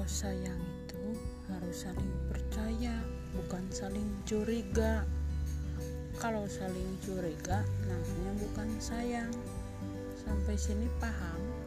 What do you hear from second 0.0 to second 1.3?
Kalau sayang itu